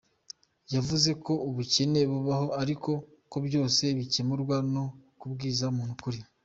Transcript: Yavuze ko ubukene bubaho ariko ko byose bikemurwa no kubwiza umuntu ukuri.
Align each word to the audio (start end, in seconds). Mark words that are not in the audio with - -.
Yavuze 0.75 1.09
ko 1.23 1.33
ubukene 1.47 1.99
bubaho 2.11 2.47
ariko 2.61 2.89
ko 3.31 3.37
byose 3.47 3.83
bikemurwa 3.97 4.55
no 4.73 4.83
kubwiza 5.19 5.63
umuntu 5.73 5.93
ukuri. 5.97 6.19